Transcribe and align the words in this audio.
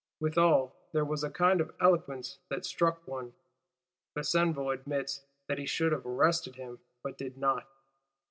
"Withal 0.19 0.75
there 0.93 1.05
was 1.05 1.23
a 1.23 1.29
kind 1.29 1.61
of 1.61 1.75
eloquence 1.79 2.39
that 2.49 2.65
struck 2.65 3.07
one." 3.07 3.33
Besenval 4.15 4.71
admits 4.73 5.21
that 5.45 5.59
he 5.59 5.67
should 5.67 5.91
have 5.91 6.07
arrested 6.07 6.55
him, 6.55 6.79
but 7.03 7.19
did 7.19 7.37
not. 7.37 7.67